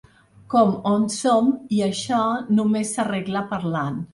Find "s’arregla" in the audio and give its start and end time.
2.97-3.49